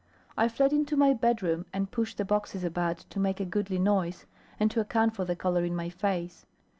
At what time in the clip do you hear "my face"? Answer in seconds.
5.75-6.47